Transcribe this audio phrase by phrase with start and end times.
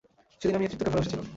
[0.41, 1.27] সেদিনই আমি নেতৃত্বকে ভালবেসেছিলাম।